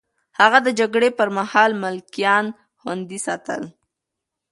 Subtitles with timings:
[0.39, 2.45] هغه د جګړې پر مهال ملکيان
[2.79, 3.63] خوندي ساتل.